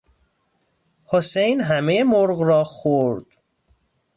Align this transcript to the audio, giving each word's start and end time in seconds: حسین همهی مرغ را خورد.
حسین 1.05 1.61
همهی 1.61 2.03
مرغ 2.03 2.41
را 2.41 2.63
خورد. 2.63 3.25